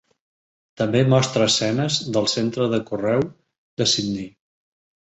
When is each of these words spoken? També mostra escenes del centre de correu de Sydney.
També 0.81 1.01
mostra 1.15 1.49
escenes 1.53 1.99
del 2.17 2.31
centre 2.33 2.69
de 2.75 2.83
correu 2.91 3.25
de 3.31 3.93
Sydney. 3.97 4.31